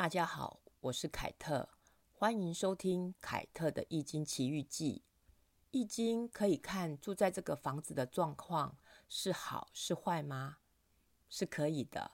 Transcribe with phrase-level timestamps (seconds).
[0.00, 1.68] 大家好，我是凯特，
[2.14, 5.02] 欢迎收听凯特的《易经奇遇记》。
[5.72, 8.78] 易经可以看住在这个房子的状况
[9.10, 10.56] 是好是坏吗？
[11.28, 12.12] 是可以的。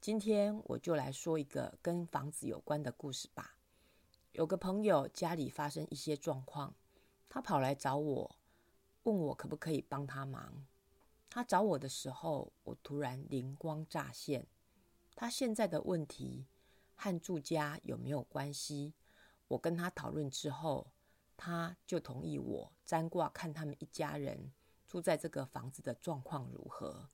[0.00, 3.58] 今天我就来说一个跟房子有关的故事吧。
[4.32, 6.74] 有个朋友家里发生一些状况，
[7.28, 8.36] 他跑来找我，
[9.02, 10.64] 问我可不可以帮他忙。
[11.28, 14.46] 他找我的时候，我突然灵光乍现，
[15.14, 16.46] 他现在的问题。
[17.00, 18.92] 和住家有没有关系？
[19.46, 20.90] 我跟他讨论之后，
[21.36, 24.52] 他就同意我占卦看他们一家人
[24.84, 27.08] 住在这个房子的状况如何。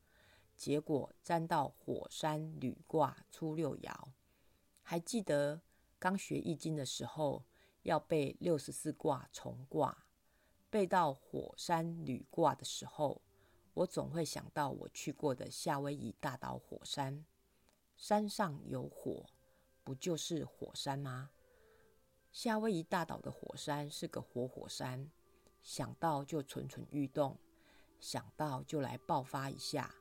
[0.57, 3.93] 结果占到火山旅卦初六爻。
[4.83, 5.61] 还记得
[5.99, 7.45] 刚学易经的时候
[7.83, 10.07] 要背六十四卦重卦，
[10.71, 13.21] 背到火山旅卦的时候，
[13.75, 17.27] 我总会想到我去过的夏威夷大岛火山，
[17.97, 19.27] 山上有火。
[19.85, 21.31] 不就是火山吗？
[22.33, 25.09] 夏威夷大岛的火山是个活火山，
[25.63, 27.39] 想到就蠢蠢欲动，
[28.01, 29.95] 想到就来爆发一下。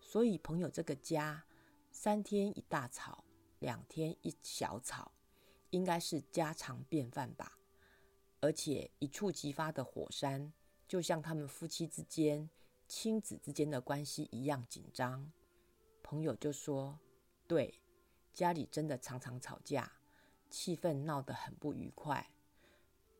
[0.00, 1.44] 所以朋友这个家，
[1.90, 3.24] 三天一大吵，
[3.58, 5.12] 两天一小吵，
[5.70, 7.58] 应该是家常便饭吧。
[8.40, 10.52] 而且一触即发的火山，
[10.86, 12.48] 就像他们夫妻之间、
[12.86, 15.30] 亲子之间的关系一样紧张。
[16.02, 16.98] 朋友就说
[17.48, 17.80] ：“对。”
[18.36, 19.90] 家里真的常常吵架，
[20.50, 22.30] 气氛闹得很不愉快。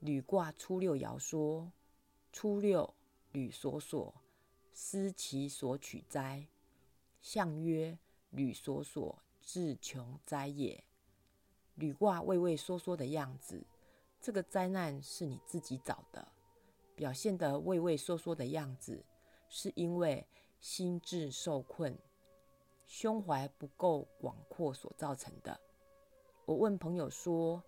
[0.01, 1.73] 履卦初六爻说
[2.31, 2.93] ：“初六，
[3.33, 4.15] 履所所，
[4.75, 6.47] 思其所取哉。”
[7.23, 10.85] 象曰：“履所所，自穷哉也。”
[11.77, 13.65] 履卦畏畏缩缩的样子，
[14.21, 16.29] 这个灾难是你自己找的。
[16.95, 19.03] 表现得畏畏缩缩的样子，
[19.49, 20.27] 是因为
[20.61, 21.99] 心智受困。
[22.87, 25.61] 胸怀不够广阔所造成的。
[26.45, 27.63] 我问朋友说：“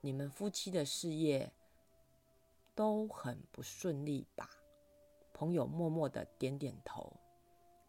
[0.00, 1.52] 你们夫妻的事业
[2.74, 4.48] 都很不顺利吧？”
[5.34, 7.12] 朋友默默的点点头。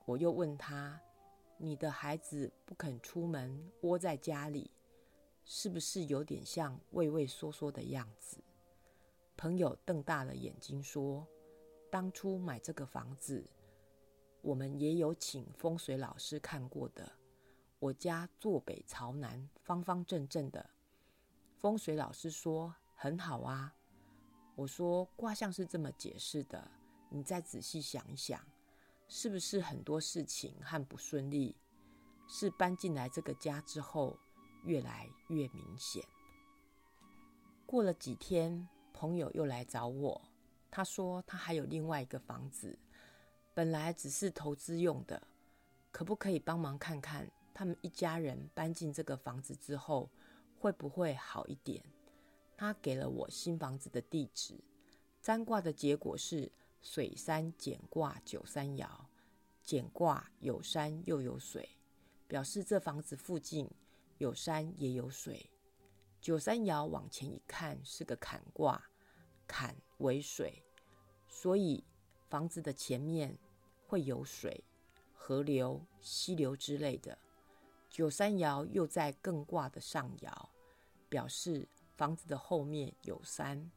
[0.06, 1.00] 我又问他
[1.58, 4.70] ：“你的孩子不肯出门，窝在家里，
[5.46, 8.44] 是不是有点像畏畏缩缩的样子？”
[9.38, 11.26] 朋友瞪大了眼睛说
[11.90, 13.42] ：“当初买这个房子。”
[14.44, 17.10] 我们也有请风水老师看过的。
[17.80, 20.70] 我家坐北朝南，方方正正的。
[21.56, 23.74] 风水老师说很好啊。
[24.56, 26.70] 我说卦象是这么解释的，
[27.10, 28.46] 你再仔细想一想，
[29.08, 31.56] 是不是很多事情和不顺利，
[32.28, 34.20] 是搬进来这个家之后
[34.66, 36.04] 越来越明显？
[37.66, 40.22] 过了几天，朋友又来找我，
[40.70, 42.78] 他说他还有另外一个房子。
[43.56, 45.28] 本来只是投资用的，
[45.92, 50.10] 可不可以帮忙看看他们一家人搬进这个房子之后
[50.58, 51.84] 会不会好一点？
[52.58, 54.60] 他给了我新房子的地址，
[55.22, 58.88] 占卦的结果是水山简卦九三爻，
[59.62, 61.78] 简卦有山又有水，
[62.28, 63.70] 表示这房子附近
[64.18, 65.48] 有山也有水。
[66.20, 68.84] 九三爻往前一看是个坎卦，
[69.46, 70.64] 坎为水，
[71.28, 71.84] 所以。
[72.34, 73.38] 房子的前面
[73.86, 74.64] 会有水、
[75.14, 77.16] 河流、溪流之类的。
[77.92, 80.34] 九三爻又在艮卦的上爻，
[81.08, 83.70] 表示房子的后面有山。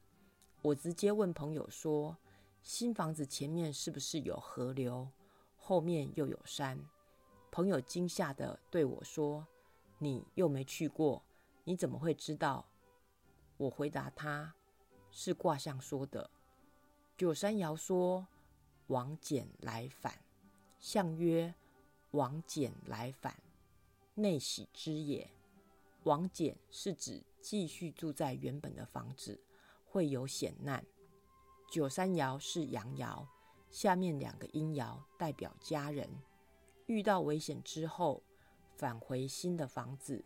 [0.62, 2.16] 我直接问朋友说
[2.64, 5.06] ：“新房子前面是不是有河流，
[5.58, 6.82] 后面又有山？”
[7.52, 9.46] 朋友惊吓的对我说
[10.00, 11.22] ：“你又没去过，
[11.64, 12.64] 你怎么会知道？”
[13.58, 14.54] 我回答他
[15.12, 16.30] ：“是卦象说的。”
[17.18, 18.26] 九三爻说。
[18.88, 20.14] 王简来返，
[20.78, 21.52] 象曰：
[22.12, 23.34] 往简来返，
[24.14, 25.28] 内喜之也。
[26.04, 29.40] 王简是指继续住在原本的房子，
[29.84, 30.84] 会有险难。
[31.68, 33.26] 九三爻是阳爻，
[33.70, 36.08] 下面两个阴爻代表家人，
[36.86, 38.22] 遇到危险之后，
[38.76, 40.24] 返回新的房子，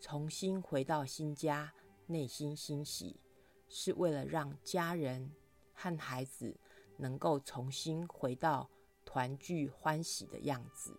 [0.00, 1.72] 重新回到新家，
[2.06, 3.20] 内心欣喜，
[3.68, 5.30] 是为了让家人
[5.72, 6.56] 和孩子。
[6.96, 8.68] 能够重新回到
[9.04, 10.98] 团聚欢喜的样子，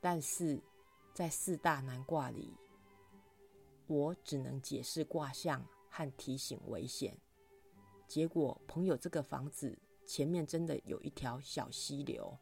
[0.00, 0.60] 但是
[1.12, 2.56] 在四大难卦里，
[3.86, 7.16] 我只能解释卦象和提醒危险。
[8.06, 12.36] 结果朋友这个房子前面真的有一条小溪流，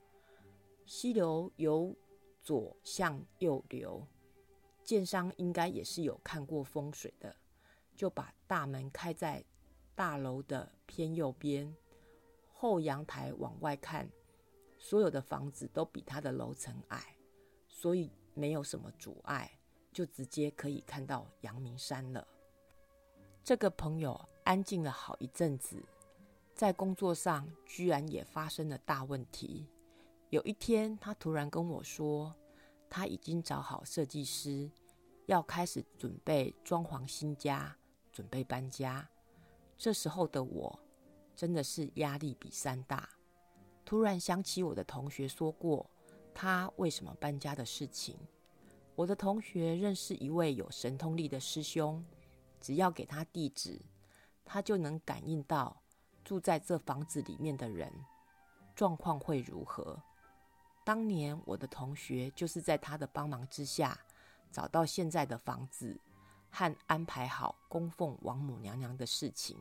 [0.86, 1.94] 溪流由
[2.42, 4.06] 左向右流，
[4.82, 7.36] 建商应该也是有看过风水的，
[7.94, 9.44] 就把大门开在
[9.94, 11.76] 大楼的偏右边。
[12.60, 14.10] 后阳台往外看，
[14.78, 17.16] 所有的房子都比他的楼层矮，
[17.68, 19.48] 所以没有什么阻碍，
[19.92, 22.26] 就直接可以看到阳明山了。
[23.44, 25.80] 这个朋友安静了好一阵子，
[26.52, 29.68] 在工作上居然也发生了大问题。
[30.30, 32.34] 有一天，他突然跟我说，
[32.90, 34.68] 他已经找好设计师，
[35.26, 37.76] 要开始准备装潢新家，
[38.10, 39.08] 准备搬家。
[39.76, 40.76] 这时候的我，
[41.38, 43.08] 真的是压力比山大。
[43.84, 45.88] 突然想起我的同学说过，
[46.34, 48.18] 他为什么搬家的事情。
[48.96, 52.04] 我的同学认识一位有神通力的师兄，
[52.60, 53.80] 只要给他地址，
[54.44, 55.80] 他就能感应到
[56.24, 57.88] 住在这房子里面的人
[58.74, 59.96] 状况会如何。
[60.84, 63.96] 当年我的同学就是在他的帮忙之下，
[64.50, 65.96] 找到现在的房子
[66.50, 69.56] 和安排好供奉王母娘娘的事情，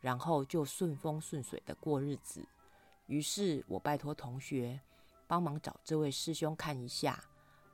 [0.00, 2.46] 然后就顺风顺水的过日子。
[3.06, 4.80] 于是我拜托同学
[5.26, 7.22] 帮忙找这位师兄看一下，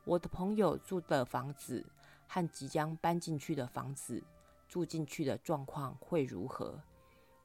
[0.04, 1.84] 我的朋友住的房子
[2.26, 4.22] 和即将搬进去的房子
[4.68, 6.80] 住进去的状况会如何。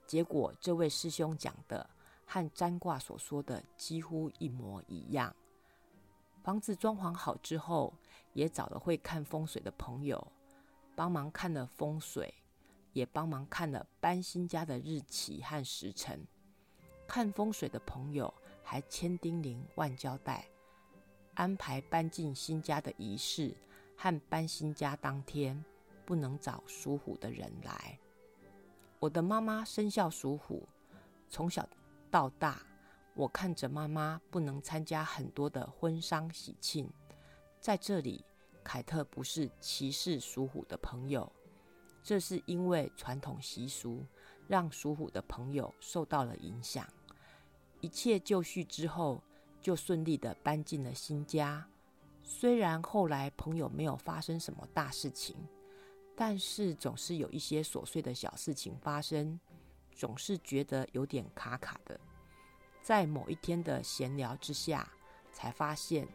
[0.06, 1.90] 结果这位师兄讲的。
[2.32, 5.36] 和占卦所说的几乎一模一样。
[6.44, 7.92] 房子装潢好之后，
[8.34, 10.32] 也找了会看风水的朋友
[10.96, 12.32] 帮忙看了风水，
[13.00, 16.28] 也帮忙看了搬新家的日期和时辰。
[17.08, 18.32] 看风水的朋友
[18.62, 20.46] 还千叮咛万交代，
[21.36, 23.56] 安排搬进新家的仪式
[23.96, 25.64] 和搬新家当天
[26.06, 27.98] 不能找属虎的人来。
[29.00, 30.68] 我的妈妈生肖属虎，
[31.30, 31.66] 从小。
[32.12, 32.60] 到大，
[33.14, 36.92] 我看着妈妈不能参加很多的婚丧喜庆，
[37.62, 38.26] 在这里，
[38.64, 41.32] 凯特不是歧视属虎的朋友，
[42.04, 44.06] 这是因为传统习俗
[44.48, 46.88] 让属虎的朋友受到了影响。
[47.82, 49.22] 一切就绪之后，
[49.62, 51.68] 就顺利的搬进了新家。
[52.24, 55.36] 虽然后来朋友没有发生什么大事情，
[56.16, 59.40] 但是总是有一些琐碎的小事情发生。
[59.92, 62.00] 总是觉得有点卡卡的，
[62.82, 64.90] 在某一天的闲聊之下，
[65.34, 66.08] 才发现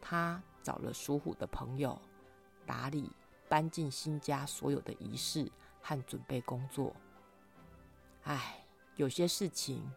[0.00, 2.00] 他找了属虎的朋友
[2.64, 3.10] 打理
[3.48, 5.50] 搬进新家所有的仪式
[5.80, 6.94] 和准备工作。
[8.24, 8.64] 唉，
[8.96, 9.90] 有些事情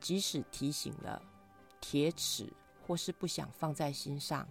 [0.00, 1.22] 即使提醒了、
[1.80, 2.52] 铁齿
[2.86, 4.48] 或是不想放在心上，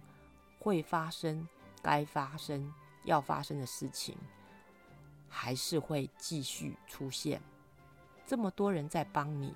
[0.58, 1.46] 会发生、
[1.82, 2.72] 该发生、
[3.04, 4.16] 要发生的事情，
[5.28, 7.42] 还是会继续出现。
[8.26, 9.54] 这么多人在帮你，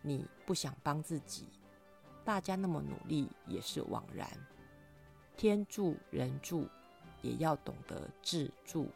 [0.00, 1.48] 你不想帮自己，
[2.24, 4.28] 大家那么努力也是枉然。
[5.36, 6.68] 天助人助，
[7.22, 8.88] 也要懂得自助。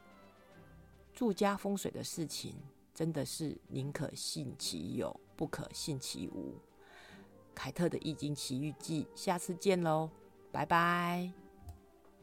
[1.15, 2.55] 住家风水的事情，
[2.95, 6.55] 真的是宁可信其有，不可信其无。
[7.55, 10.11] 凯特的易经奇遇记，下次见喽，
[10.53, 11.46] 拜拜。